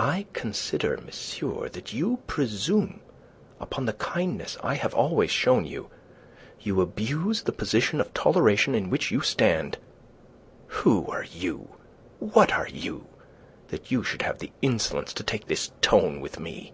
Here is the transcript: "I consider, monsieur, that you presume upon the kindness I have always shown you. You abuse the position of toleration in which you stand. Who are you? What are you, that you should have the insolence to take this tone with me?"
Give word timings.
"I 0.00 0.26
consider, 0.32 0.96
monsieur, 0.96 1.68
that 1.68 1.92
you 1.92 2.18
presume 2.26 2.98
upon 3.60 3.86
the 3.86 3.92
kindness 3.92 4.56
I 4.60 4.74
have 4.74 4.92
always 4.92 5.30
shown 5.30 5.66
you. 5.66 5.88
You 6.58 6.80
abuse 6.80 7.42
the 7.44 7.52
position 7.52 8.00
of 8.00 8.12
toleration 8.12 8.74
in 8.74 8.90
which 8.90 9.12
you 9.12 9.20
stand. 9.20 9.78
Who 10.82 11.06
are 11.06 11.22
you? 11.30 11.76
What 12.18 12.50
are 12.52 12.66
you, 12.68 13.06
that 13.68 13.92
you 13.92 14.02
should 14.02 14.22
have 14.22 14.40
the 14.40 14.50
insolence 14.62 15.12
to 15.12 15.22
take 15.22 15.46
this 15.46 15.70
tone 15.80 16.20
with 16.20 16.40
me?" 16.40 16.72